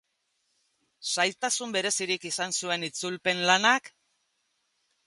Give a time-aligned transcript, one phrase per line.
[1.15, 3.97] Zailtasun berezirik izan zuen itzulpen lanak?